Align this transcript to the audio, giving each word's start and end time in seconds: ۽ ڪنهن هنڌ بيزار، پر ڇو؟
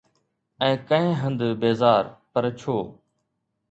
۽ 0.67 0.79
ڪنهن 0.87 1.13
هنڌ 1.21 1.39
بيزار، 1.61 2.03
پر 2.33 2.43
ڇو؟ 2.59 2.75